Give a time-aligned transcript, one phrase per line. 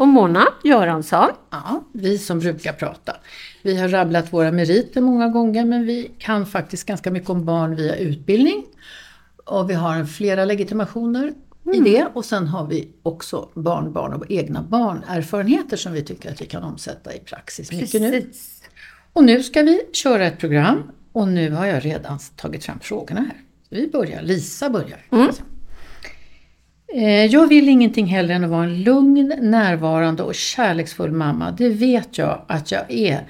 [0.00, 1.28] Och Mona Göransson.
[1.50, 3.16] Ja, vi som brukar prata.
[3.62, 7.76] Vi har rabblat våra meriter många gånger men vi kan faktiskt ganska mycket om barn
[7.76, 8.64] via utbildning.
[9.44, 11.32] Och vi har flera legitimationer
[11.74, 16.40] i det och sen har vi också barnbarn och egna barnerfarenheter som vi tycker att
[16.40, 18.10] vi kan omsätta i praxis mycket nu.
[18.10, 18.62] Precis.
[19.12, 23.20] Och nu ska vi köra ett program och nu har jag redan tagit fram frågorna
[23.20, 23.40] här.
[23.68, 25.06] Vi börjar, Lisa börjar.
[25.10, 25.28] Eh,
[27.30, 31.50] Jag vill ingenting hellre än att vara en lugn, närvarande och kärleksfull mamma.
[31.50, 33.26] Det vet jag att jag är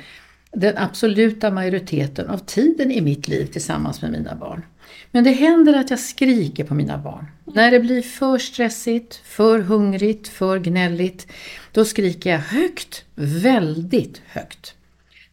[0.53, 4.63] den absoluta majoriteten av tiden i mitt liv tillsammans med mina barn.
[5.11, 7.27] Men det händer att jag skriker på mina barn.
[7.45, 11.27] När det blir för stressigt, för hungrigt, för gnälligt,
[11.73, 14.75] då skriker jag högt, väldigt högt.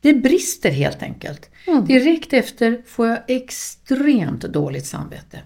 [0.02, 1.50] Det brister helt enkelt.
[1.88, 5.40] Direkt efter får jag extremt dåligt samvete.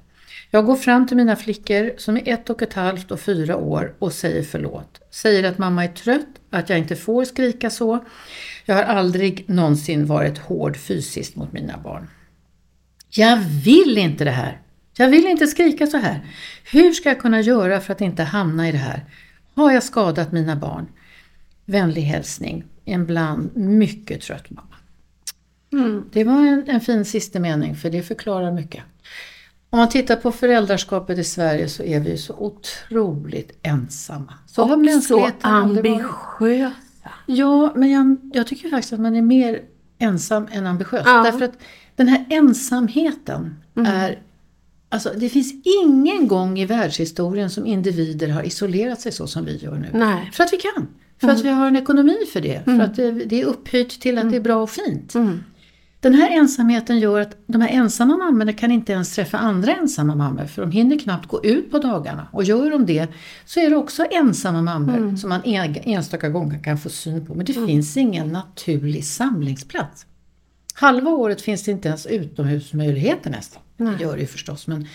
[0.54, 3.96] Jag går fram till mina flickor som är ett och ett halvt och fyra år
[4.00, 5.02] och säger förlåt.
[5.12, 8.06] Säger att mamma är trött, att jag inte får skrika så.
[8.66, 12.08] Jag har aldrig någonsin varit hård fysiskt mot mina barn.
[13.10, 14.62] Jag vill inte det här.
[14.98, 16.20] Jag vill inte skrika så här.
[16.72, 19.06] Hur ska jag kunna göra för att inte hamna i det här?
[19.54, 20.88] Har jag skadat mina barn?
[21.66, 24.76] Vänlig hälsning, en bland mycket trött mamma.
[26.12, 28.84] Det var en, en fin sista mening för det förklarar mycket.
[29.74, 34.34] Om man tittar på föräldraskapet i Sverige så är vi ju så otroligt ensamma.
[34.48, 36.72] Så har Och så ambitiösa.
[37.26, 39.62] Ja, men jag, jag tycker faktiskt att man är mer
[40.00, 41.04] ensam än ambitiös.
[41.06, 41.24] Ja.
[41.24, 41.58] Därför att
[41.96, 44.22] den här ensamheten är...
[44.90, 49.58] Alltså det finns ingen gång i världshistorien som individer har isolerat sig så som vi
[49.58, 49.90] gör nu.
[49.94, 50.30] Nej.
[50.34, 50.88] För att vi kan.
[51.22, 52.64] För att vi har en ekonomi för det.
[52.66, 55.14] För att det, det är upphöjt till att det är bra och fint.
[56.02, 60.16] Den här ensamheten gör att de här ensamma mammorna kan inte ens träffa andra ensamma
[60.16, 62.28] mammor för de hinner knappt gå ut på dagarna.
[62.32, 63.08] Och gör de det
[63.46, 67.36] så är det också ensamma mammor som man en, enstaka gånger kan få syn på.
[67.36, 70.06] Men det finns ingen naturlig samlingsplats.
[70.74, 73.62] Halva året finns det inte ens utomhusmöjligheter nästan.
[73.78, 74.88] Det gör det ju förstås men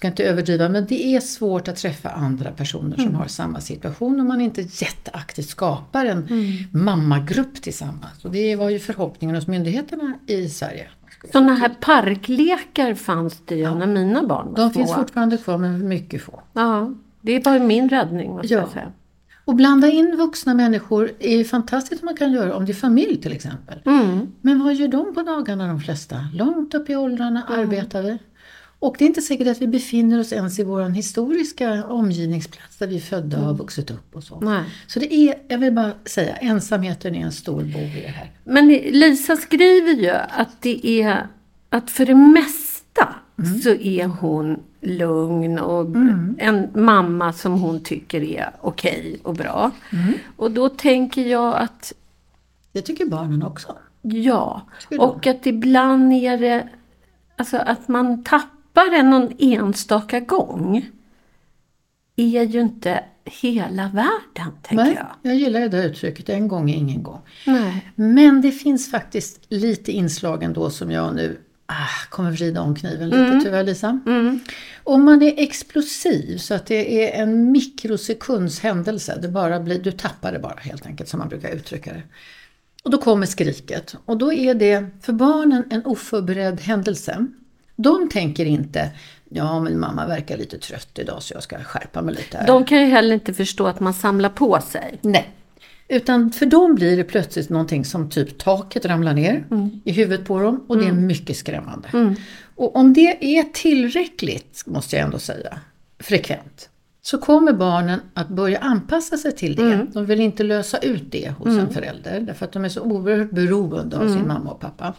[0.00, 0.68] ska inte överdriva.
[0.68, 4.60] Men det är svårt att träffa andra personer som har samma situation om man inte
[4.60, 6.28] jätteaktivt skapar en
[6.72, 8.24] mammagrupp tillsammans.
[8.24, 10.88] Och det var ju förhoppningen hos myndigheterna i Sverige.
[11.32, 14.78] Sådana här parklekar fanns det ju när mina barn var De små.
[14.80, 16.40] finns fortfarande kvar men mycket få.
[16.52, 18.60] Ja, det var min räddning måste Ja.
[18.60, 18.92] jag säga.
[19.44, 23.16] Och blanda in vuxna människor är fantastiskt om man kan göra om det är familj
[23.22, 23.78] till exempel.
[23.86, 24.32] Mm.
[24.40, 26.16] Men vad gör de på dagarna de flesta?
[26.34, 28.18] Långt upp i åldrarna arbetar vi.
[28.82, 32.86] Och det är inte säkert att vi befinner oss ens i vår historiska omgivningsplats där
[32.86, 34.40] vi är födda och har vuxit upp och så.
[34.40, 34.64] Nej.
[34.86, 38.30] Så det är, jag vill bara säga, ensamheten är en stor bov i det här.
[38.44, 41.26] Men Lisa skriver ju att det är
[41.68, 42.76] att för det mesta
[43.38, 43.58] Mm.
[43.60, 45.86] så är hon lugn och
[46.38, 49.70] en mamma som hon tycker är okej och bra.
[49.92, 50.12] Mm.
[50.36, 51.92] Och då tänker jag att
[52.72, 53.76] Det tycker barnen också.
[54.02, 54.62] ja,
[54.98, 56.68] och att ibland är det
[57.36, 60.90] alltså att man tappar en någon enstaka gång
[62.16, 65.06] är ju inte hela världen, tänker Nej, jag.
[65.22, 67.20] jag gillar det uttrycket, en gång är ingen gång.
[67.46, 67.92] Nej.
[67.94, 73.08] Men det finns faktiskt lite inslag ändå som jag nu ah, kommer vrida om kniven
[73.08, 74.00] lite tyvärr Lisa.
[74.84, 79.92] Om man är explosiv så att det är en mikrosekunds händelse, det bara blir, du
[79.92, 82.02] tappar det bara helt enkelt som man brukar uttrycka det.
[82.82, 87.26] Och då kommer skriket och då är det för barnen en oförberedd händelse.
[87.82, 88.90] De tänker inte,
[89.28, 92.46] ja men mamma verkar lite trött idag så jag ska skärpa mig lite här.
[92.46, 94.98] De kan ju heller inte förstå att man samlar på sig.
[95.02, 95.30] Nej.
[95.88, 99.44] Utan för dem blir det plötsligt någonting som typ taket ramlar ner
[99.84, 102.14] i huvudet på dem och det är mycket skrämmande.
[102.56, 105.58] Och om det är tillräckligt, måste jag ändå säga,
[105.98, 106.68] frekvent,
[107.02, 109.86] så kommer barnen att börja anpassa sig till det.
[109.92, 113.30] De vill inte lösa ut det hos en förälder därför att de är så oerhört
[113.30, 114.94] beroende av sin mamma och pappa.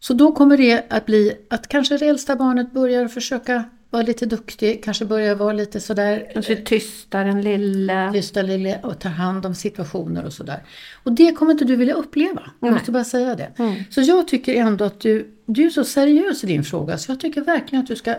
[0.00, 4.26] Så då kommer det att bli att kanske det äldsta barnet börjar försöka vara lite
[4.26, 8.12] duktig, kanske börjar vara lite sådär Kanske tystar den lilla.
[8.12, 10.62] tysta lille och tar hand om situationer och sådär.
[11.04, 12.42] Och det kommer inte du vilja uppleva.
[12.60, 13.52] Jag måste bara säga det.
[13.90, 17.20] Så jag tycker ändå att du, du är så seriös i din fråga så jag
[17.20, 18.14] tycker verkligen att du ska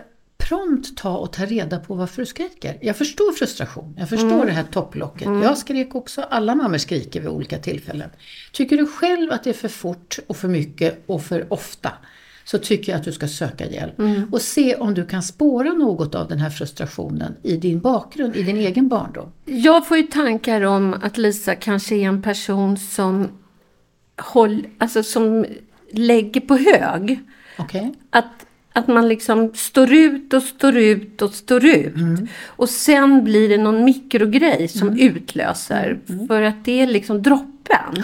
[0.50, 2.78] prompt ta och ta reda på varför du skriker.
[2.80, 5.28] Jag förstår frustration, jag förstår det här topplocket.
[5.28, 8.10] Jag skrek också, alla mammor skriker vid olika tillfällen.
[8.52, 11.92] Tycker du själv att det är för fort och för mycket och för ofta
[12.44, 13.94] så tycker jag att du ska söka hjälp.
[14.32, 18.42] Och se om du kan spåra något av den här frustrationen i din bakgrund, i
[18.42, 19.32] din egen barndom.
[19.44, 23.28] Jag får ju tankar om att Lisa kanske är en person som,
[24.18, 25.46] håll, alltså som
[25.92, 27.20] lägger på hög.
[27.58, 27.94] Okej?
[28.10, 31.94] Att, att man liksom står ut och står ut och står ut.
[32.46, 36.00] Och sen blir det någon mikrogrej som utlöser.
[36.28, 38.02] För att det är liksom droppen.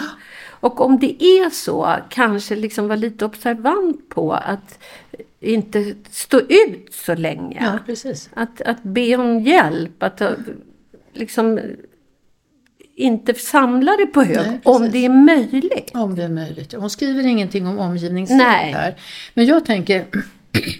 [0.59, 4.79] Och om det är så, kanske liksom vara lite observant på att
[5.39, 7.59] inte stå ut så länge.
[7.61, 8.29] Ja, precis.
[8.33, 10.29] Att, att be om hjälp, att eh,
[11.13, 11.59] liksom
[12.95, 15.91] inte samla det på hög Nej, om det är möjligt.
[15.93, 16.73] Om det är möjligt.
[16.73, 18.73] Hon skriver ingenting om omgivningsstöd Nej.
[18.73, 18.95] här.
[19.33, 20.05] Men jag tänker,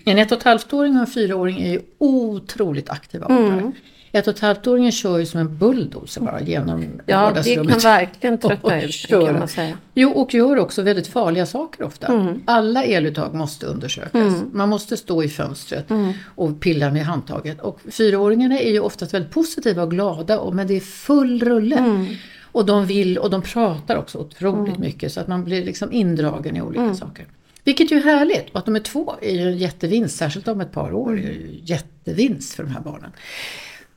[0.05, 3.43] en ett och ett halvt-åring och en fyraåring är ju otroligt aktiva Mm.
[3.45, 3.71] åldrar.
[4.11, 7.69] Ett och ett halvt-åringen kör ju som en bulldozer bara genom Ja, det vardagsrummet.
[7.71, 9.77] kan verkligen trötta Och ut, det kan man säga.
[9.93, 12.07] Jo, och gör också väldigt farliga saker ofta.
[12.07, 12.41] Mm.
[12.45, 14.33] Alla eluttag måste undersökas.
[14.51, 16.13] Man måste stå i fönstret Mm.
[16.35, 17.61] och pilla med handtaget.
[17.61, 21.75] Och fyraåringarna är ju oftast väldigt positiva och glada, och, men det är full rulle.
[21.77, 22.05] Mm.
[22.51, 26.55] Och de vill och de pratar också otroligt mycket så att man blir liksom indragen
[26.57, 26.95] i olika Mm.
[26.95, 27.25] saker.
[27.67, 28.49] Vilket ju är härligt.
[28.49, 31.17] Och att de är två är ju en jättevinst, särskilt om ett par år är
[31.17, 33.11] ju jättevinst för de här barnen.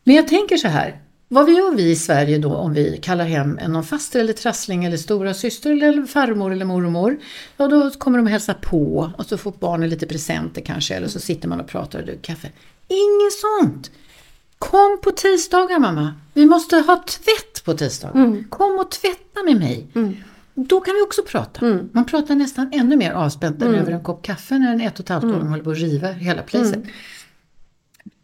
[0.05, 1.01] Men jag tänker så här.
[1.29, 4.85] Vad vi gör vi i Sverige då om vi kallar hem någon faster eller trassling
[4.85, 7.19] eller stora syster eller farmor eller mormor.
[7.57, 11.21] Ja då kommer de hälsa på och så får barnen lite presenter kanske eller så
[11.21, 12.49] sitter man och pratar och dricker kaffe.
[12.89, 13.91] Inget sånt!
[14.59, 16.15] Kom på tisdagar mamma.
[16.35, 18.49] Vi måste ha tvätt på tisdagar.
[18.49, 19.87] Kom och tvätta med mig.
[20.69, 21.67] Då kan vi också prata.
[21.93, 25.01] Man pratar nästan ännu mer avspänt än över en kopp kaffe när en ett och
[25.01, 26.83] ett halvt åring håller på att riva hela placet.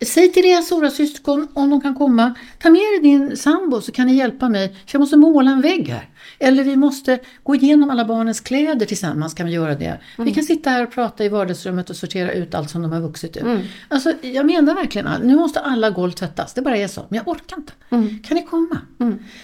[0.06, 2.34] Säg till era stora syskon om de kan komma.
[2.62, 5.60] Ta med dig din sambo så kan ni hjälpa mig för jag måste måla en
[5.60, 6.08] vägg här.
[6.38, 10.00] Eller vi måste gå igenom alla barnens kläder tillsammans kan vi göra det.
[10.18, 13.00] Vi kan sitta här och prata i vardagsrummet och sortera ut allt som de har
[13.00, 13.42] vuxit ur.
[13.88, 16.54] Alltså jag menar verkligen, all- nu måste alla golv tvättas.
[16.54, 17.06] Det bara är så.
[17.08, 17.72] Men jag orkar inte.
[18.28, 18.80] Kan ni komma?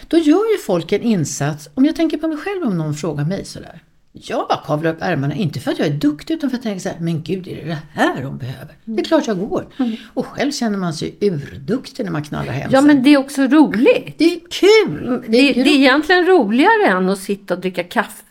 [0.09, 1.69] Då gör ju folk en insats.
[1.75, 3.83] Om jag tänker på mig själv om någon frågar mig sådär.
[4.15, 6.73] Jag bara kavlar upp ärmarna, inte för att jag är duktig utan för att jag
[6.73, 8.77] tänker så här, men gud är det det här hon behöver?
[8.85, 9.67] Det är klart jag går.
[10.15, 12.87] Och själv känner man sig urduktig när man knallar hem Ja, sen.
[12.87, 14.15] men det är också roligt.
[14.19, 15.25] Det är kul!
[15.29, 18.23] Det, är det är egentligen roligare än att sitta och dricka kaffe.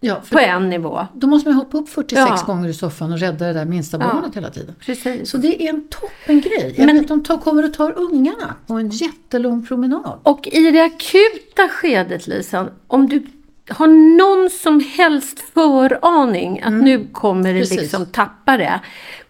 [0.00, 1.06] ja, På en nivå.
[1.14, 2.42] Då måste man hoppa upp 46 Ja.
[2.46, 4.74] gånger i soffan och rädda det där minsta barnet hela tiden.
[4.80, 5.30] Precis.
[5.30, 6.74] Så det är en toppengrej.
[6.78, 7.00] Men- Men...
[7.00, 10.18] att de tar, kommer och tar ungarna på en jättelång promenad.
[10.22, 13.26] Och i det akuta skedet Lisa, om du
[13.70, 13.86] har
[14.18, 17.60] någon som helst föraning att nu kommer det Mm.
[17.60, 17.80] Precis.
[17.80, 18.80] liksom tappa det.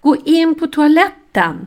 [0.01, 1.67] Gå in på toaletten,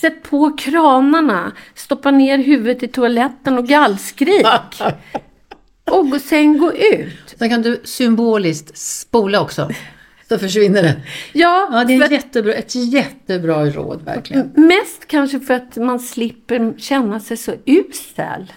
[0.00, 4.46] sätt på kranarna, stoppa ner huvudet i toaletten och gallskrik.
[5.90, 7.34] och sen gå ut.
[7.38, 9.70] Sen kan du symboliskt spola också.
[10.28, 11.02] Så försvinner det.
[11.32, 14.52] Ja, Ja, det är ett jättebra, ett jättebra råd verkligen.
[14.56, 18.52] mest kanske för att man slipper känna sig så usel.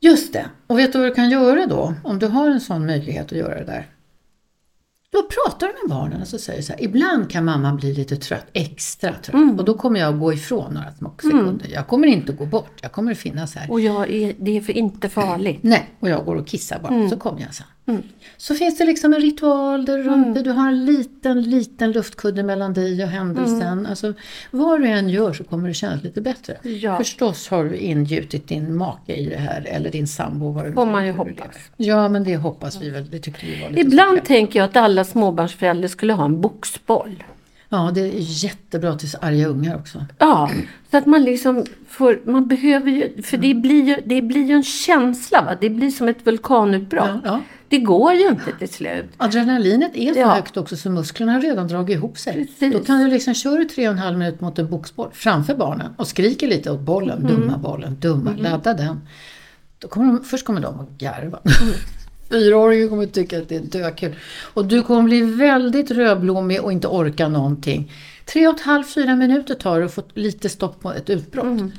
[0.00, 0.46] Just det.
[0.66, 1.94] Och vet du vad du kan göra då?
[2.04, 3.86] Om du har en sån möjlighet att göra det där.
[5.12, 8.16] Då pratar du med barnen och så säger så här, ibland kan mamma bli lite
[8.16, 9.34] trött, extra trött.
[9.34, 9.58] Mm.
[9.58, 11.68] Och då kommer jag att gå ifrån några sekunder.
[11.72, 13.70] Jag kommer inte gå bort, jag kommer att finnas här.
[13.70, 15.58] Och jag är, det är för inte farligt.
[15.62, 17.10] Nej, och jag går och kissar bara, Mm.
[17.10, 17.66] så kommer jag sen.
[18.36, 20.42] Så finns det liksom en ritual där Mm.
[20.42, 23.86] du har en liten, liten luftkudde mellan dig och händelsen.
[23.86, 24.14] Alltså,
[24.50, 26.56] vad du än gör så kommer det kännas lite bättre.
[26.62, 26.96] Ja.
[26.98, 30.52] Förstås har du ingjutit din make i det här, eller din sambo.
[30.52, 31.56] Vad Får man ju hoppas.
[31.76, 33.10] Ja, men det hoppas vi väl.
[33.10, 34.24] Det tycker vi var lite Ibland så.
[34.24, 37.24] tänker jag att alla småbarnsföräldrar skulle ha en boxboll.
[37.68, 38.12] Ja, det är
[38.44, 40.04] jättebra till arga ungar också.
[40.18, 40.50] Ja,
[40.90, 44.54] så att man liksom får, man behöver ju, för det blir ju, det blir ju
[44.54, 47.08] en känsla va, det blir som ett vulkanutbrott.
[47.08, 47.40] Ja, ja.
[47.70, 49.04] Det går ju inte till slut.
[49.16, 50.28] Adrenalinet är så Ja.
[50.34, 52.34] högt också så musklerna har redan dragit ihop sig.
[52.34, 52.72] Precis.
[52.72, 55.92] Då kan du liksom köra tre och en halv minut mot en boxboll framför barnen
[55.96, 57.26] och skriker lite åt bollen.
[57.26, 57.62] Dumma Mm.
[57.62, 59.00] bollen, dumma, ladda den.
[59.78, 61.38] Då kommer de, först kommer de att garva.
[61.62, 61.74] Mm.
[62.30, 64.14] Fyraåringen kommer att tycka att det är dökul.
[64.54, 67.92] Och du kommer bli väldigt rödblommig och inte orka någonting.
[68.32, 71.44] Tre och ett halvt, fyra minuter tar det att få lite stopp på ett utbrott.
[71.44, 71.72] Mm.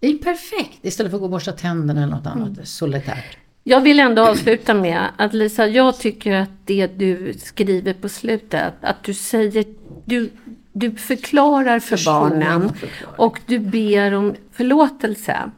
[0.00, 3.38] Det är perfekt istället för att gå och borsta tänderna eller något annat solitärt.
[3.66, 8.74] Jag vill ändå avsluta med att Lisa, jag tycker att det du skriver på slutet,
[8.80, 9.64] att du säger,
[10.04, 10.30] du,
[10.72, 12.72] du förklarar för Förstår barnen
[13.16, 15.50] och du ber om förlåtelse.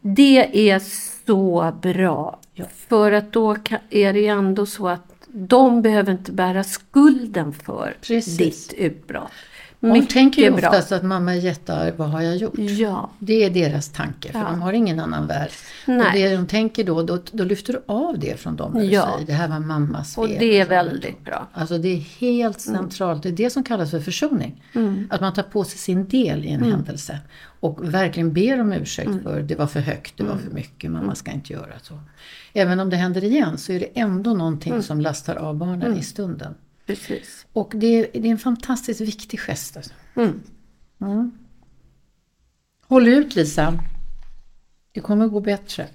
[0.00, 0.78] Det är
[1.26, 2.40] så bra.
[2.88, 3.56] För att då
[3.90, 8.36] är det ändå så att de behöver inte bära skulden för Precis.
[8.36, 9.30] ditt utbrott.
[9.80, 10.68] Hon Mycket tänker ju bra.
[10.68, 12.54] oftast att mamma är jättearg, vad har jag gjort?
[12.58, 13.10] Ja.
[13.18, 14.44] Det är deras tanke, för Ja.
[14.50, 15.50] de har ingen annan värld.
[15.86, 16.06] Nej.
[16.06, 18.72] Och det de tänker då, då, då lyfter du av det från dem.
[18.72, 19.12] När Ja.
[19.14, 20.36] säger, det här var mammas Och fel.
[20.40, 21.48] det är väldigt bra.
[21.52, 23.22] Alltså det är helt centralt.
[23.22, 24.64] Det är det som kallas för försoning.
[24.74, 25.06] Mm.
[25.10, 27.18] Att man tar på sig sin del i en händelse.
[27.60, 29.22] Och verkligen ber om ursäkt Mm.
[29.22, 31.98] för det var för högt, det var för mycket, mamma ska inte göra så.
[32.52, 34.82] Även om det händer igen så är det ändå någonting Mm.
[34.82, 36.54] som lastar av barnen i stunden.
[36.94, 37.46] Precis.
[37.52, 39.76] Och det är, det är en fantastiskt viktig gest.
[39.76, 39.92] Alltså.
[40.16, 40.42] Mm.
[41.00, 41.32] Mm.
[42.88, 43.78] Håll ut Lisa.
[44.92, 45.86] Det kommer gå bättre.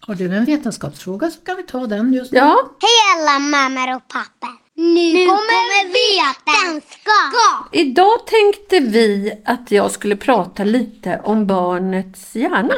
[0.00, 2.38] Har du en vetenskapsfråga så kan vi ta den just nu.
[2.38, 4.68] Ja, Hej alla mammor och pappor!
[4.74, 7.68] Nu, kommer vetenskap!
[7.72, 12.74] Idag tänkte vi att jag skulle prata lite om barnets hjärna.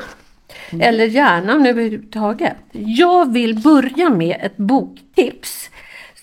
[0.80, 2.56] Eller hjärnan överhuvudtaget.
[2.72, 5.70] Jag vill börja med ett boktips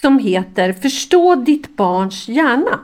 [0.01, 2.79] som heter Förstå ditt barns hjärna.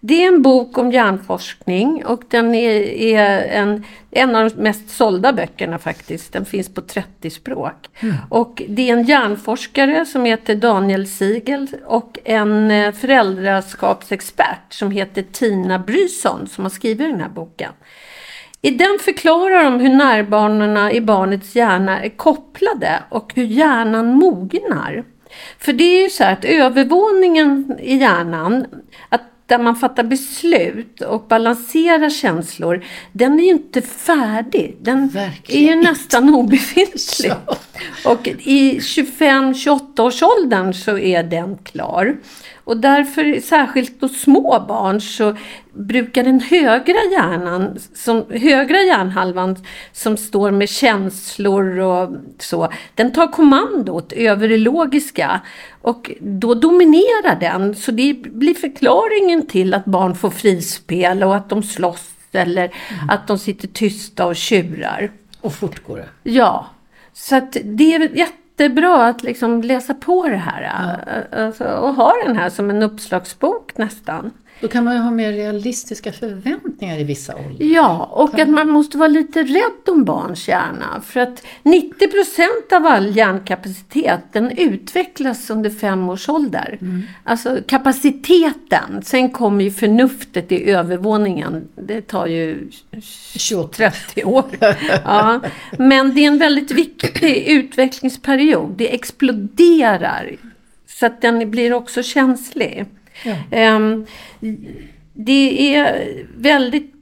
[0.00, 2.80] Det är en bok om hjärnforskning och den är,
[3.14, 6.32] är en, en av de mest sålda böckerna faktiskt.
[6.32, 7.88] Den finns på 30 språk.
[8.28, 15.22] Och det är en hjärnforskare som heter Daniel Siegel och en eh, föräldraskapsexpert som heter
[15.22, 17.72] Tina Bryson som har skrivit den här boken.
[18.62, 25.04] I den förklarar de hur nervbanorna i barnets hjärna är kopplade och hur hjärnan mognar.
[25.58, 28.66] För det är ju så här att övervåningen i hjärnan,
[29.08, 34.76] att där man fattar beslut och balanserar känslor, den är ju inte färdig.
[34.80, 37.32] Den Verkligen är ju nästan obefintlig.
[37.46, 37.56] Ja.
[38.04, 42.16] Och i 25-28 års åldern så är den klar.
[42.64, 45.36] Och därför, särskilt hos små barn, så
[45.72, 49.56] brukar den högra hjärnan, som, högra hjärnhalvan
[49.92, 55.40] som står med känslor och så, den tar kommandot över det logiska.
[55.82, 61.48] Och då dominerar den, så det blir förklaringen till att barn får frispel och att
[61.48, 62.70] de slåss eller
[63.08, 65.10] att de sitter tysta och tjurar.
[65.40, 66.30] Och fort går det.
[66.30, 66.66] Ja,
[67.12, 68.08] så att det är
[68.60, 72.82] jättebra att liksom läsa på det här äh, alltså, och ha den här som en
[72.82, 74.30] uppslagsbok nästan.
[74.60, 77.66] Då kan man ju ha mer realistiska förväntningar i vissa åldrar.
[77.66, 81.02] Ja, och att man måste vara lite rädd om barns hjärna.
[81.04, 86.78] För att 90% av all hjärnkapacitet den utvecklas under fem års ålder.
[87.24, 91.68] Alltså kapaciteten, sen kommer ju förnuftet i övervåningen.
[91.74, 92.70] Det tar ju
[93.36, 93.90] 28.
[93.90, 94.44] 30 år.
[95.04, 95.40] Ja.
[95.78, 98.74] Men det är en väldigt viktig utvecklingsperiod.
[98.76, 100.36] Det exploderar.
[100.86, 102.86] Så att den blir också känslig.
[103.24, 103.34] Ja.
[103.50, 104.06] Ehm,
[105.12, 106.04] det är
[106.36, 106.94] väldigt,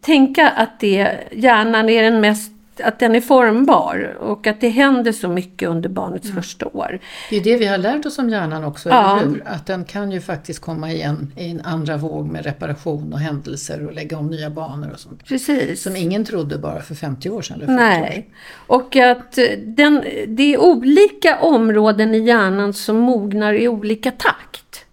[0.00, 2.52] tänka att det, hjärnan är den mest,
[2.84, 6.98] att den är formbar och att det händer så mycket under barnets första år.
[7.30, 9.18] Det är det vi har lärt oss om hjärnan också, Ja.
[9.20, 9.42] eller hur?
[9.46, 13.86] Att den kan ju faktiskt komma igen i en andra våg med reparation och händelser
[13.86, 15.24] och lägga om nya banor och sånt.
[15.24, 15.82] Precis.
[15.82, 17.56] Som ingen trodde bara för 50 år sedan.
[17.56, 18.00] Eller 40 år sedan.
[18.00, 18.30] Nej.
[18.66, 24.85] Och att den, det är olika områden i hjärnan som mognar i olika takt.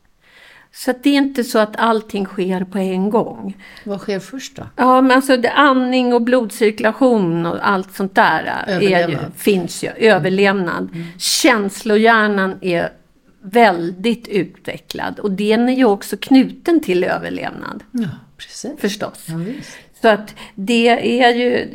[0.86, 3.58] Så att det är inte så att allting sker på en gång.
[3.84, 4.64] Vad sker först då?
[4.76, 9.90] Ja, men alltså det, andning och blodcirkulation och allt sånt där är ju, finns ju.
[9.90, 10.90] Överlevnad.
[11.18, 12.90] Känslohjärnan är
[13.42, 18.72] väldigt utvecklad och den är ju också knuten till överlevnad Ja, precis.
[18.80, 19.26] förstås.
[19.28, 19.36] Ja.
[20.02, 21.68] Så att det är ju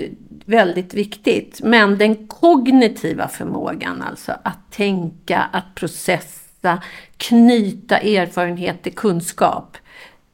[0.45, 1.61] väldigt viktigt.
[1.65, 6.38] Men den kognitiva förmågan, alltså att tänka, att processa,
[7.17, 9.77] knyta erfarenhet till kunskap,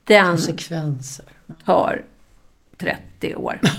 [0.05, 1.25] den Konsekvenser.
[1.64, 2.05] tar
[2.79, 3.61] 30 år.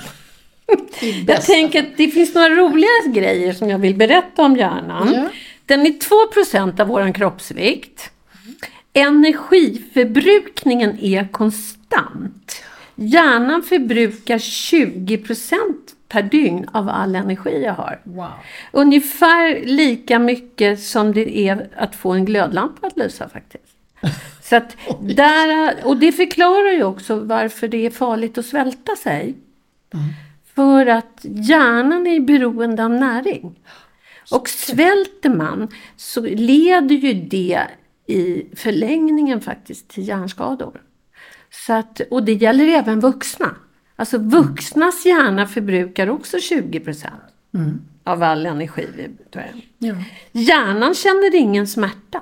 [1.27, 5.13] Jag tänker att det finns några roliga grejer som jag vill berätta om hjärnan.
[5.13, 5.29] Ja.
[5.65, 8.11] Den är 2% av vår kroppsvikt.
[8.93, 12.63] energiförbrukningen är konstant.
[12.95, 17.99] Hjärnan förbrukar 20% per dygn av all energi jag har.
[18.03, 18.31] Wow.
[18.71, 23.75] Ungefär lika mycket som det är att få en glödlampa att lysa faktiskt.
[24.41, 29.35] Så att där, och det förklarar ju också varför det är farligt att svälta sig.
[30.55, 33.59] För att hjärnan är beroende av näring.
[34.31, 37.61] Och svälter man så leder ju det
[38.07, 40.81] i förlängningen faktiskt till hjärnskador.
[41.49, 43.55] Så att, och det gäller även vuxna.
[43.95, 47.23] Alltså vuxnas hjärna förbrukar också 20 procent
[48.03, 49.09] av all energi vi.
[49.77, 49.95] Ja.
[50.31, 52.21] Hjärnan känner ingen smärta.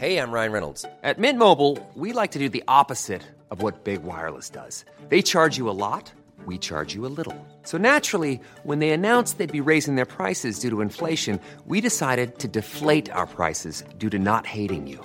[0.00, 0.84] Hey, I'm Ryan Reynolds.
[1.02, 4.84] At Mint Mobile, we like to do the opposite of what Big Wireless does.
[5.10, 6.12] They charge you a lot,
[6.46, 7.34] we charge you a little.
[7.64, 12.38] So naturally, when they announced they'd be raising their prices due to inflation, we decided
[12.38, 15.04] to deflate our prices due to not hating you.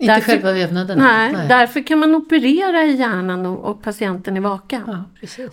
[0.00, 0.98] Inte Därför- själva vävnaden?
[0.98, 4.82] Nej, därför kan man operera i hjärnan och, och patienten är vaken.
[4.86, 5.04] Ja.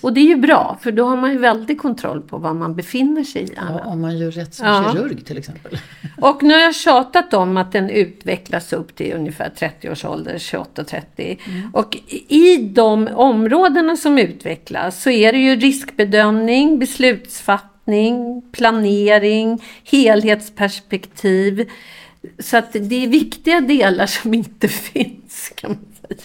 [0.02, 2.76] Och det är ju bra, för då har man ju väldig kontroll på var man
[2.76, 3.80] befinner sig i hjärnan.
[3.86, 4.92] Ja, om man gör rätt som Ja.
[4.94, 5.78] kirurg till exempel.
[6.22, 10.38] Och nu har jag tjatat om att den utvecklas upp till ungefär 30 års ålder,
[10.38, 11.38] 28-30.
[11.74, 21.70] Och i de områdena som utvecklas så är det ju riskbedömning, beslutsfattning, planering, helhetsperspektiv.
[22.40, 26.20] Så att det är viktiga delar som inte finns kan man säga.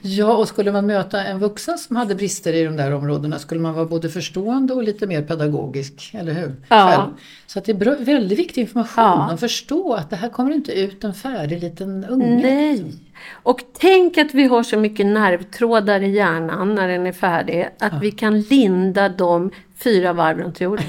[0.00, 3.60] Ja, och skulle man möta en vuxen som hade brister i de där områdena skulle
[3.60, 6.54] man vara både förstående och lite mer pedagogisk, eller hur?
[6.68, 6.88] Ja.
[6.90, 7.14] Själv.
[7.46, 9.30] Så att det är bra, väldigt viktig information Ja.
[9.32, 12.36] att förstå att det här kommer inte ut en färdig liten unge.
[12.42, 12.84] Nej.
[13.32, 18.02] Och tänk att vi har så mycket nervtrådar i hjärnan när den är färdig att
[18.02, 20.84] vi kan linda dem fyra varv runt jorden.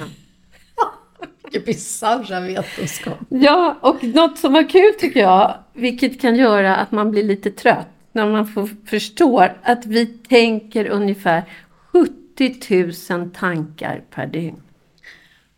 [1.51, 3.17] Vilken bisarra vetenskap.
[3.29, 7.51] Ja, och något som var kul tycker jag, vilket kan göra att man blir lite
[7.51, 11.43] trött när man får, förstår att vi tänker ungefär
[11.91, 14.61] 70 000 tankar per dygn.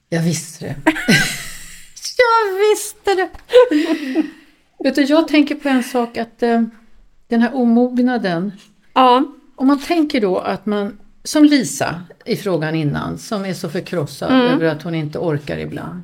[0.09, 0.75] Jag visste det.
[2.17, 3.29] Jag visste det!
[4.83, 6.61] Vet du, jag tänker på en sak att eh,
[7.27, 8.51] den här omognaden,
[8.93, 9.23] Ja,
[9.55, 14.31] om man tänker då att man, som Lisa i frågan innan, som är så förkrossad
[14.31, 14.45] Mm.
[14.53, 16.01] över att hon inte orkar ibland.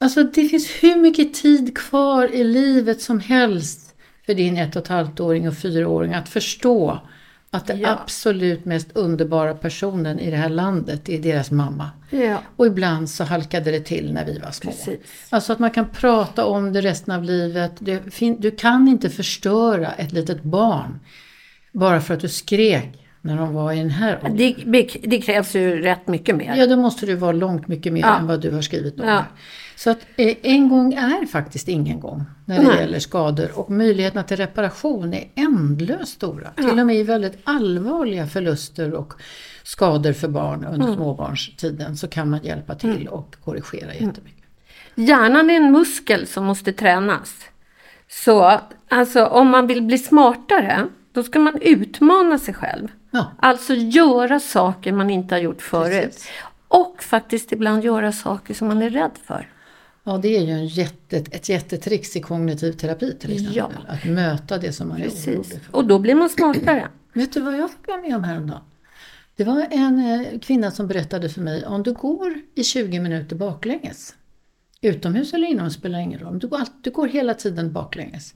[0.00, 3.94] Alltså det finns hur mycket tid kvar i livet som helst
[4.26, 6.98] för din ett och ett halvt-åring och fyraåring att förstå
[7.50, 7.88] att den Ja.
[8.02, 11.90] absolut mest underbara personen i det här landet är deras mamma.
[12.10, 12.42] ja.
[12.56, 14.70] Och ibland så halkade det till när vi var små.
[14.70, 15.00] Precis.
[15.30, 17.72] Alltså att man kan prata om det resten av livet.
[18.10, 21.00] Fin- du kan inte förstöra ett litet barn
[21.72, 24.36] bara för att du skrek när de var i den här åldern.
[24.72, 26.54] Det, det krävs ju rätt mycket mer.
[26.56, 28.18] Ja, då måste du vara långt mycket mer Ja.
[28.18, 29.24] än vad du har skrivit om Ja.
[29.76, 32.76] Så att eh, en gång är faktiskt ingen gång när det Nej.
[32.80, 36.50] gäller skador och möjligheterna till reparation är ändlöst stora.
[36.56, 39.14] Till och med i väldigt allvarliga förluster och
[39.62, 40.96] skador för barn under Mm.
[40.96, 44.44] småbarnstiden så kan man hjälpa till och korrigera jättemycket.
[44.94, 47.34] Hjärnan är en muskel som måste tränas.
[48.08, 52.88] Så alltså, om man vill bli smartare, då ska man utmana sig själv.
[53.12, 53.32] Ja.
[53.38, 56.04] Alltså göra saker man inte har gjort förut.
[56.04, 56.28] Precis.
[56.68, 59.48] Och faktiskt ibland göra saker som man är rädd för.
[60.04, 63.84] Ja, det är ju en jätte, ett jättetrix i kognitiv terapi till exempel.
[63.88, 63.94] Ja.
[63.94, 65.28] Att möta det som man är Precis.
[65.28, 65.76] orolig för.
[65.76, 66.88] Och då blir man smartare.
[67.12, 68.60] Vet du vad jag fick vara med om häromdagen?
[69.36, 73.36] Det var en eh, kvinna som berättade för mig, om du går i 20 minuter
[73.36, 74.14] baklänges,
[74.80, 78.34] utomhus eller inomhus spelar ingen roll, du går, du går hela tiden baklänges,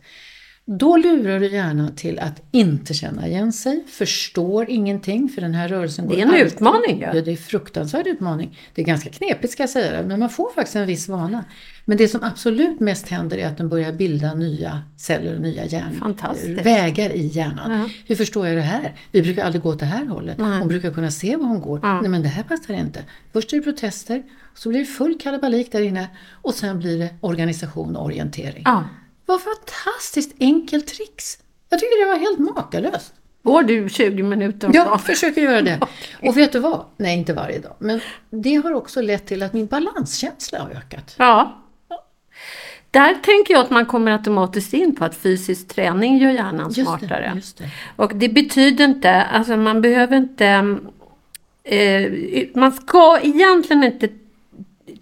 [0.69, 5.69] Då lurar du hjärnan till att inte känna igen sig, förstår ingenting för den här
[5.69, 7.07] rörelsen Det är går en alltid- utmaning, ja.
[7.15, 8.59] Ja, det är en fruktansvärd utmaning.
[8.75, 11.45] Det är ganska knepigt ska jag säga det, men man får faktiskt en viss vana.
[11.85, 15.65] Men det som absolut mest händer är att den börjar bilda nya celler och nya
[15.67, 16.67] hjärn, Fantastiskt.
[16.67, 17.71] vägar i hjärnan.
[17.81, 17.89] Ja.
[18.07, 18.95] Hur förstår jag det här?
[19.13, 20.39] Vi brukar aldrig gå åt det här hållet.
[20.39, 21.81] Hon brukar kunna se var hon går.
[21.83, 22.01] Ja.
[22.01, 23.05] Nej men det här passar inte.
[23.33, 24.23] Först är det protester,
[24.55, 28.63] så blir det full kalabalik där inne och sen blir det organisation och orientering.
[29.27, 31.39] Vad fantastiskt enkelt tricks!
[31.69, 33.13] Jag tycker det var helt makalöst.
[33.43, 34.99] Går du 20 minuter om Jag dagen?
[34.99, 35.81] försöker göra det.
[36.29, 36.85] Och vet du vad?
[36.97, 37.75] Nej, inte varje dag.
[37.79, 41.15] Men det har också lett till att min balanskänsla har ökat.
[41.19, 41.63] Ja.
[42.91, 46.81] Där tänker jag att man kommer automatiskt in på att fysisk träning gör hjärnan Just
[46.81, 47.31] smartare.
[47.31, 47.69] det, just det.
[47.97, 50.47] Och det betyder inte, alltså man behöver inte,
[51.65, 52.13] eh,
[52.55, 54.09] man ska egentligen inte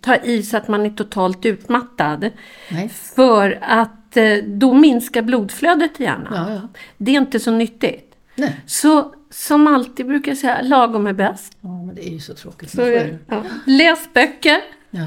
[0.05, 2.31] ta i så att man är totalt utmattad.
[2.71, 2.89] Nej.
[2.89, 6.49] För att eh, då minskar blodflödet i hjärnan.
[6.49, 6.69] Ja, ja.
[6.97, 8.15] Det är inte så nyttigt.
[8.37, 8.61] Nej.
[8.67, 11.57] Så som alltid brukar jag säga, lagom är bäst.
[11.61, 12.71] Ja, men det är ju så tråkigt.
[12.71, 12.81] Så,
[13.29, 13.43] ja.
[13.67, 14.61] Läs böcker,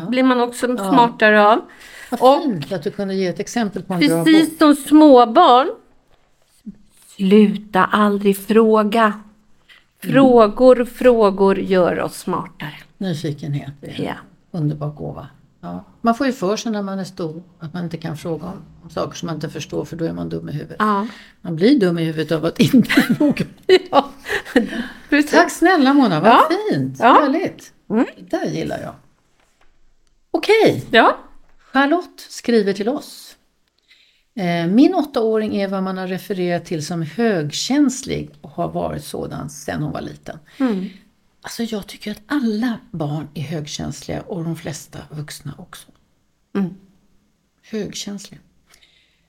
[0.09, 1.61] blir man också smartare av.
[2.09, 4.25] Vad fint att du kunde ge ett exempel på en bra bok.
[4.25, 5.67] Precis som småbarn.
[7.15, 9.13] Sluta aldrig fråga.
[9.99, 12.73] Frågor, frågor gör oss smartare.
[12.97, 14.13] Nyfikenhet Ja.
[14.51, 15.27] Underbar gåva.
[15.61, 15.83] Ja.
[16.01, 18.61] Man får ju för sig när man är stor att man inte kan fråga om,
[18.83, 20.75] om saker som man inte förstår för då är man dum i huvudet.
[20.79, 21.07] Ja.
[21.41, 23.45] Man blir dum i huvudet av att inte fråga.
[23.91, 24.09] ja.
[25.31, 26.49] Tack snälla Mona, vad Ja.
[26.71, 26.95] fint!
[26.99, 27.05] Ja.
[27.05, 27.73] Härligt!
[27.87, 28.93] Det där gillar jag.
[30.31, 31.17] Okej, Ja.
[31.73, 33.35] Charlotte skriver till oss.
[34.35, 39.49] Eh, Min åttaåring är vad man har refererat till som högkänslig och har varit sådan
[39.49, 40.39] sedan hon var liten.
[41.47, 45.87] Alltså jag tycker att alla barn är högkänsliga och de flesta vuxna också.
[47.63, 48.41] Högkänsliga.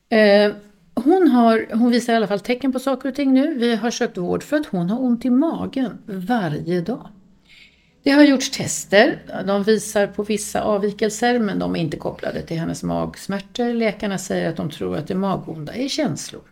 [0.09, 0.53] Eh,
[0.95, 3.55] hon, har, hon visar i alla fall tecken på saker och ting nu.
[3.55, 7.09] Vi har sökt vård för att hon har ont i magen varje dag.
[8.03, 9.23] Det har gjorts tester.
[9.47, 13.75] De visar på vissa avvikelser men de är inte kopplade till hennes magsmärtor.
[13.75, 16.43] Läkarna säger att de tror att det magonda är känslor.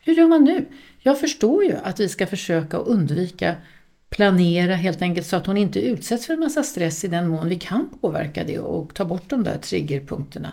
[0.00, 0.66] Hur gör man nu?
[0.98, 3.56] Jag förstår ju att vi ska försöka undvika
[4.12, 7.48] planera helt enkelt så att hon inte utsätts för en massa stress i den mån
[7.48, 10.52] vi kan påverka det och ta bort de där triggerpunkterna.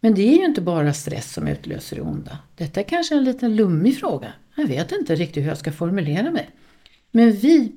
[0.00, 2.38] Men det är ju inte bara stress som utlöser det onda.
[2.56, 4.32] Detta är kanske en liten lummig fråga.
[4.56, 6.50] Jag vet inte riktigt hur jag ska formulera mig.
[7.10, 7.72] Men vi,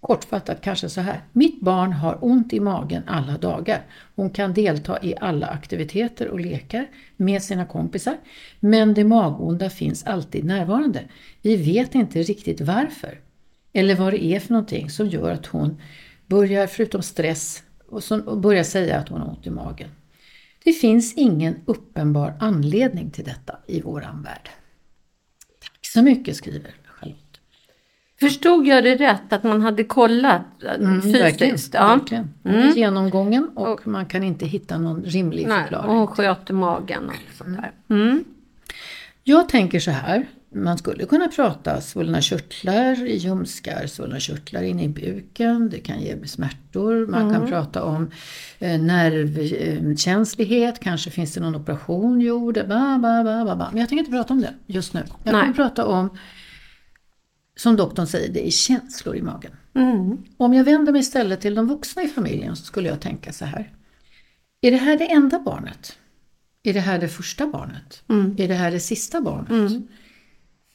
[0.00, 1.20] kortfattat kanske så här.
[1.32, 3.82] Mitt barn har ont i magen alla dagar.
[4.16, 8.16] Hon kan delta i alla aktiviteter och lekar med sina kompisar.
[8.60, 11.00] Men det magonda finns alltid närvarande.
[11.42, 13.23] Vi vet inte riktigt varför.
[13.76, 15.80] Eller vad det är för någonting som gör att hon
[16.26, 19.88] börjar, förutom stress, och som, och börjar säga att hon har ont i magen.
[20.64, 24.50] Det finns ingen uppenbar anledning till detta i våran värld.
[25.60, 27.40] Tack så mycket skriver Charlotte.
[28.20, 31.74] Förstod jag det rätt att man hade kollat mm, fysiskt?
[31.74, 31.86] Ja.
[31.86, 32.72] verkligen.
[32.76, 35.90] Genomgången och man kan inte hitta någon rimlig Nej, och förklaring.
[35.90, 37.72] hon sköter magen och sånt där.
[37.96, 38.24] Mm.
[39.24, 40.26] Jag tänker så här.
[40.54, 45.68] Man skulle kunna prata svullna körtlar i ljumskar, svullna körtlar inne i buken.
[45.70, 47.06] Det kan ge smärtor.
[47.06, 47.34] Man Mm.
[47.34, 48.10] kan prata om
[48.58, 50.80] eh, nervkänslighet.
[50.80, 52.54] Kanske finns det någon operation gjord.
[52.54, 53.68] Ba, ba, ba, ba, ba.
[53.70, 55.04] Men jag tänker inte prata om det just nu.
[55.24, 55.40] Jag Nej.
[55.42, 56.18] kommer prata om,
[57.56, 59.52] som doktorn säger, det är känslor i magen.
[59.74, 60.18] Mm.
[60.36, 63.44] Om jag vänder mig istället till de vuxna i familjen så skulle jag tänka så
[63.44, 63.72] här.
[64.60, 65.98] Är det här det enda barnet?
[66.62, 68.02] Är det här det första barnet?
[68.38, 69.82] Är det här det sista barnet?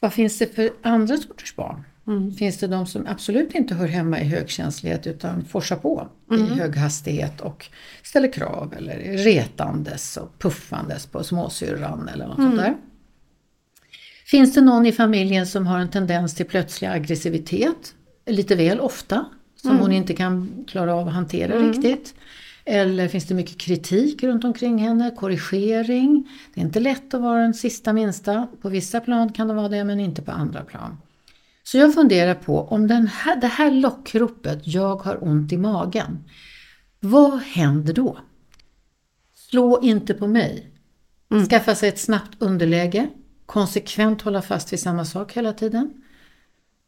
[0.00, 1.84] Vad finns det för andra sorters barn?
[2.38, 6.76] Finns det de som absolut inte hör hemma i högkänslighet utan forsar på i hög
[6.76, 7.66] hastighet och
[8.02, 12.76] ställer krav eller är retandes och puffandes på småsyrran eller något sånt där?
[14.26, 17.94] Finns det någon i familjen som har en tendens till plötslig aggressivitet
[18.26, 19.24] lite väl ofta
[19.56, 22.14] som hon inte kan klara av att hantera riktigt?
[22.72, 26.28] Eller finns det mycket kritik runt omkring henne, korrigering?
[26.54, 28.48] Det är inte lätt att vara den sista minsta.
[28.62, 30.96] På vissa plan kan det vara det men inte på andra plan.
[31.62, 36.24] Så jag funderar på om den här, det här lockropet, jag har ont i magen,
[37.00, 38.18] vad händer då?
[39.34, 40.70] Slå inte på mig.
[41.50, 43.08] Skaffa sig ett snabbt underläge,
[43.46, 45.99] konsekvent hålla fast vid samma sak hela tiden.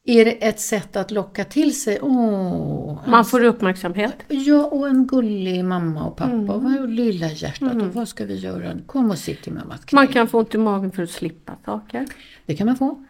[0.05, 4.17] Är det ett sätt att locka till sig, åh, Man får uppmärksamhet.
[4.29, 6.53] Ja, och en gullig mamma och pappa.
[6.53, 7.75] Och vad lilla hjärtat.
[7.75, 8.79] Och vad ska vi göra?
[8.87, 9.97] Kom och sitt i mammas knä.
[9.97, 12.07] Man kan få ont i magen för att slippa saker.
[12.47, 13.05] Det kan man få.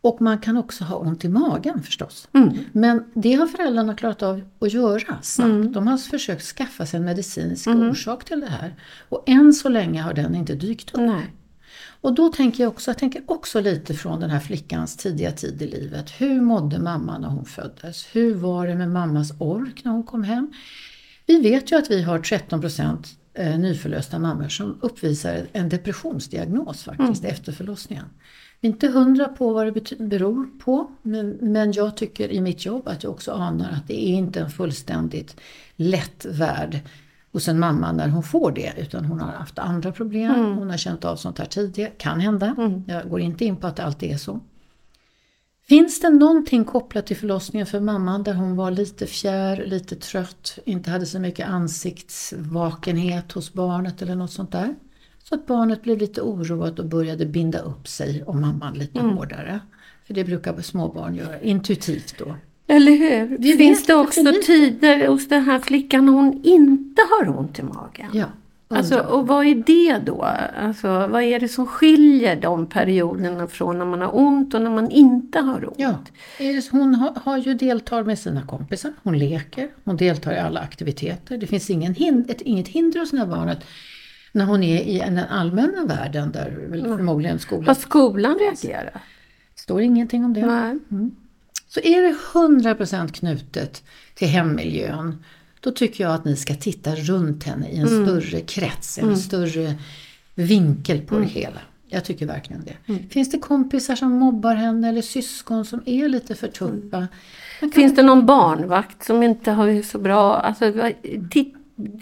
[0.00, 2.28] Och man kan också ha ont i magen förstås.
[2.72, 5.74] Men det har föräldrarna klarat av att göra snabbt.
[5.74, 8.74] De har försökt skaffa sig en medicinsk orsak till det här.
[9.08, 11.00] Och än så länge har den inte dykt upp.
[11.00, 11.26] Nej.
[12.00, 15.62] Och då tänker jag också, jag tänker också lite från den här flickans tidiga tid
[15.62, 16.10] i livet.
[16.18, 18.06] Hur mådde mamma när hon föddes?
[18.12, 20.52] Hur var det med mammas ork när hon kom hem?
[21.26, 26.82] Vi vet ju att vi har 13 procent eh, nyförlösta mammor som uppvisar en depressionsdiagnos
[26.82, 28.04] faktiskt efter förlossningen.
[28.60, 32.66] Vi är inte hundra på vad det beror på, men, men jag tycker i mitt
[32.66, 35.36] jobb att jag också anar att det är inte en fullständigt
[35.76, 36.80] lätt värld
[37.38, 40.76] hos en mamma när hon får det, utan hon har haft andra problem, hon har
[40.76, 42.56] känt av sånt här tidigare, kan hända.
[42.86, 44.40] Jag går inte in på att det alltid är så.
[45.68, 50.58] Finns det någonting kopplat till förlossningen för mamman där hon var lite fjär, lite trött,
[50.64, 54.74] inte hade så mycket ansiktsvakenhet hos barnet eller något sånt där?
[55.24, 59.60] Så att barnet blev lite oroat och började binda upp sig om mamman lite hårdare.
[60.06, 62.36] För det brukar småbarn göra, intuitivt då.
[62.70, 63.36] Eller hur?
[63.38, 67.62] Vi Finns det också tider hos den här flickan när hon inte har ont i
[67.62, 68.10] magen?
[68.12, 68.26] Ja,
[68.70, 70.22] Alltså, och vad är det då?
[70.56, 74.70] Alltså, vad är det som skiljer de perioderna från när man har ont och när
[74.70, 75.76] man inte har ont?
[75.76, 75.94] Ja,
[76.70, 81.36] hon har, har ju deltar med sina kompisar, hon leker, hon deltar i alla aktiviteter.
[81.36, 83.64] Det finns ingen hind, ett, inget hinder hos det här barnet
[84.32, 87.66] när hon är i den allmänna världen där väl förmodligen skolan...
[87.66, 88.94] Har skolan reagerat?
[89.54, 90.46] Det står ingenting om det.
[90.46, 90.78] Nej.
[91.68, 93.82] Så är det 100% knutet
[94.14, 95.24] till hemmiljön,
[95.60, 99.74] då tycker jag att ni ska titta runt henne i en större krets, en större
[100.34, 101.60] vinkel på det hela.
[101.90, 102.98] Jag tycker verkligen det.
[103.10, 106.98] Finns det kompisar som mobbar henne eller syskon som är lite för tuffa?
[106.98, 107.08] Man
[107.60, 110.34] kan- Finns det någon barnvakt som inte har det så bra?
[110.34, 110.72] Alltså,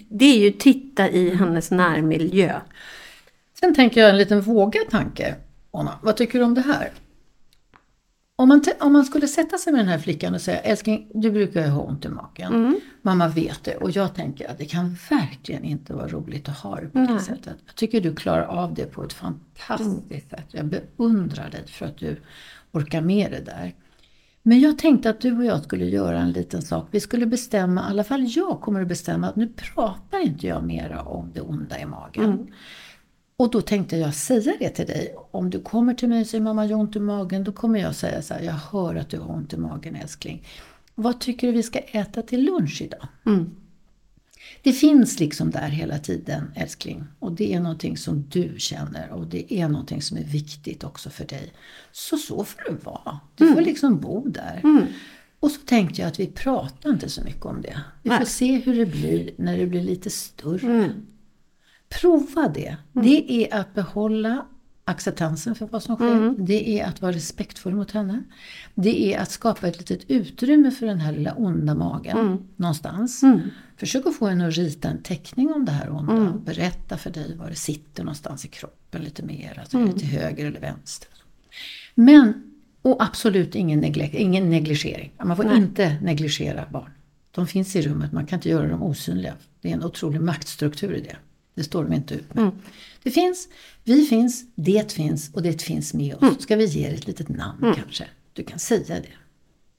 [0.09, 2.61] det är ju titta i hennes närmiljö.
[3.61, 5.35] Sen tänker jag en liten vågad tanke.
[5.73, 6.91] Anna, vad tycker du om det här?
[8.39, 11.31] Om man, om man skulle sätta sig med den här flickan och säga älskling, du
[11.31, 12.81] brukar ju ha ont i magen.
[13.03, 16.77] Mamma vet det och jag tänker att det kan verkligen inte vara roligt att ha
[16.81, 17.57] det på det sättet.
[17.67, 20.47] Jag tycker du klarar av det på ett fantastiskt sätt.
[20.51, 22.17] Jag beundrar dig för att du
[22.73, 23.75] orkar med det där.
[24.43, 26.89] Men jag tänkte att du och jag skulle göra en liten sak.
[26.91, 30.65] Vi skulle bestämma, i alla fall jag kommer att bestämma att nu pratar inte jag
[30.65, 32.55] mera om det onda i magen.
[33.39, 35.15] Och då tänkte jag säga det till dig.
[35.31, 37.45] Om du kommer till mig och säger mamma jag har ont i magen.
[37.45, 40.47] Då kommer jag säga så här, jag hör att du har ont i magen älskling.
[40.95, 43.07] Vad tycker du vi ska äta till lunch idag?
[44.63, 47.05] Det finns liksom där hela tiden älskling.
[47.19, 51.11] Och det är någonting som du känner och det är någonting som är viktigt också
[51.11, 51.53] för dig.
[51.93, 53.21] Så så får det vara.
[53.35, 54.61] Du får liksom bo där.
[55.41, 57.81] Och så tänkte jag att vi pratar inte så mycket om det.
[58.03, 60.93] Vi får se hur det blir när det blir lite större.
[62.01, 62.77] Prova det.
[62.93, 64.47] Det är att behålla
[64.85, 66.35] acceptansen för vad som sker.
[66.39, 68.23] Det är att vara respektfull mot henne.
[68.75, 72.17] Det är att skapa ett litet utrymme för den här lilla onda magen
[72.57, 73.23] någonstans.
[73.77, 76.13] Försök att få henne att rita en teckning om det här onda.
[76.45, 79.59] Berätta för dig var det sitter någonstans i kroppen lite mer.
[79.61, 81.09] Alltså det till höger eller vänster.
[81.95, 85.13] Men, och absolut ingen, negle- ingen negligering.
[85.25, 86.91] Man får inte negligera barn.
[87.31, 89.35] De finns i rummet, man kan inte göra dem osynliga.
[89.61, 91.17] Det är en otrolig maktstruktur i det.
[91.57, 92.51] Det står de inte ut med.
[93.03, 93.49] Det finns,
[93.85, 96.43] vi finns, det finns och det finns med oss.
[96.43, 98.05] Ska vi ge det ett litet namn kanske?
[98.33, 99.13] Du kan säga det.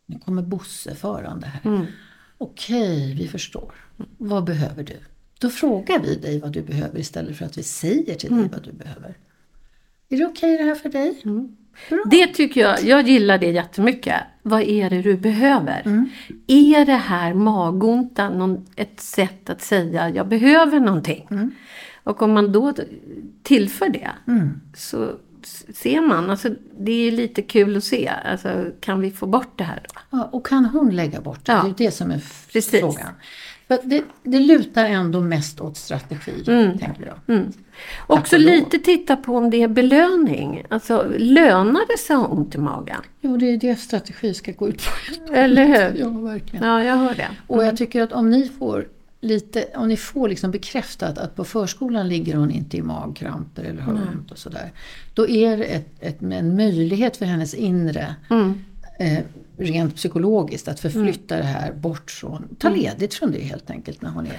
[0.06, 1.88] Nu kommer Bosse farande här.
[2.38, 3.74] Okej, vi förstår.
[4.18, 4.98] Vad behöver du?
[5.40, 8.64] Då frågar vi dig vad du behöver istället för att vi säger till dig vad
[8.64, 9.18] du behöver.
[10.10, 11.22] Är det okej det här för dig?
[11.90, 12.04] Bra.
[12.12, 14.22] Det tycker jag, jag gillar det jättemycket.
[14.48, 15.82] Vad är det du behöver?
[15.86, 16.10] Mm.
[16.48, 21.28] Är det här magonta någon, ett sätt att säga jag behöver någonting?
[21.32, 21.52] Mm.
[22.04, 22.74] Och om man då
[23.44, 24.10] tillför det
[24.76, 25.12] så
[25.44, 28.12] s- ser man, alltså det är lite kul att se.
[28.32, 30.00] Alltså, kan vi få bort det här då?
[30.18, 31.52] Ja, och kan hon lägga bort det?
[31.52, 31.64] Ja.
[31.64, 32.22] Det är det som är
[32.54, 32.80] Precis.
[32.80, 33.14] frågan.
[33.68, 37.46] Det, det lutar ändå mest åt strategi, tänker jag.
[38.08, 38.52] Också och lov.
[38.54, 40.64] lite titta på om det är belöning.
[40.70, 43.02] Alltså lönar det sig att ha ont i magen?
[43.22, 44.82] Jo, det är det strategi ska gå ut
[45.28, 45.34] på.
[45.34, 46.00] Eller hur?
[46.00, 46.66] Ja, verkligen.
[46.66, 47.30] Ja, jag hör det.
[47.48, 48.88] Och jag tycker att om ni får
[49.22, 53.82] lite, om ni får liksom bekräftat att på förskolan ligger hon inte i magkramper eller
[53.82, 54.72] har ont och sådär.
[55.14, 58.16] Då är det ett, ett, en möjlighet för hennes inre,
[59.00, 59.20] eh,
[59.58, 64.10] rent psykologiskt, att förflytta det här bort från, ta ledigt från det helt enkelt när
[64.10, 64.38] hon är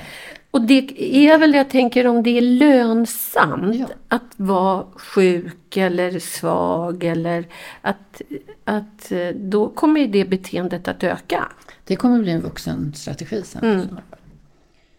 [0.51, 3.87] Och det är väl, jag tänker om det är lönsamt Ja.
[4.09, 7.44] att vara sjuk eller svag eller
[7.81, 8.23] att,
[8.64, 11.49] att eh, då kommer det beteendet att öka.
[11.85, 13.88] Det kommer bli en vuxen strategi sen.
[13.88, 14.01] fall.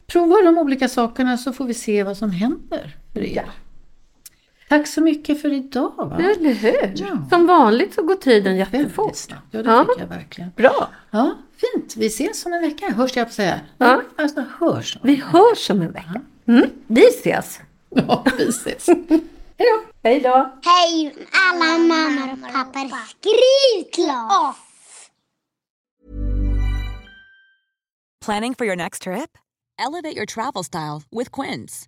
[0.07, 3.45] Prova de olika sakerna så får vi se vad som händer för er.
[4.69, 5.93] Tack så mycket för idag.
[5.97, 6.15] Va?
[6.19, 6.93] Eller hur?
[6.95, 7.17] Ja.
[7.29, 9.17] Som vanligt så går tiden jättefort.
[9.29, 9.85] Ja, det Ja.
[9.85, 10.51] tycker jag verkligen.
[10.55, 10.89] Bra.
[11.11, 11.95] Ja, fint.
[11.97, 12.91] Vi ses om en vecka.
[12.91, 13.59] Hörs jag på säga.
[13.77, 14.01] Ja.
[14.17, 14.97] Alltså hörs.
[15.03, 16.21] Vi hörs om en vecka.
[16.47, 16.69] Mm.
[16.87, 17.59] Vi ses.
[17.89, 18.87] Ja, vi ses.
[19.57, 19.81] Hej då!
[20.03, 20.51] Hej då!
[20.65, 23.05] Hej alla mammor och pappor.
[23.07, 24.55] Skriv till oss!
[28.25, 29.37] Planning for your next trip?
[29.79, 31.87] Elevate your travel style with Quince.